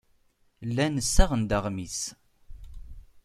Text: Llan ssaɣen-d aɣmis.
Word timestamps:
Llan 0.67 0.95
ssaɣen-d 1.05 1.51
aɣmis. 1.57 1.99